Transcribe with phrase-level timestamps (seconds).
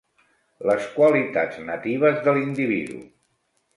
[0.69, 2.99] Les qualitats natives de l'individu.